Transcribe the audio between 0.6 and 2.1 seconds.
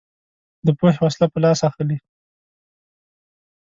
دی پوهې وسله په لاس اخلي